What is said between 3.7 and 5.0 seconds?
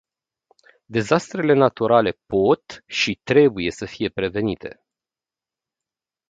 să fie prevenite.